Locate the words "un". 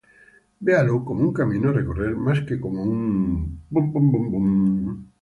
1.27-1.33, 2.93-2.97